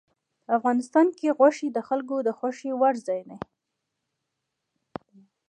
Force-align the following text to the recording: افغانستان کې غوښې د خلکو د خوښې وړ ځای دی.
افغانستان 0.57 1.07
کې 1.17 1.35
غوښې 1.37 1.67
د 1.71 1.77
خلکو 1.87 2.15
د 2.27 2.29
خوښې 2.37 2.71
وړ 2.81 2.95
ځای 3.07 3.21
دی. 3.29 3.37